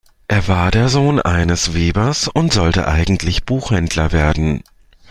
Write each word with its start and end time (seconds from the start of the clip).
Er 0.27 0.47
war 0.47 0.71
der 0.71 0.89
Sohn 0.89 1.19
eines 1.21 1.75
Webers 1.75 2.27
und 2.27 2.51
sollte 2.53 2.87
eigentlich 2.87 3.43
Buchhändler 3.43 4.11
werden. 4.11 4.63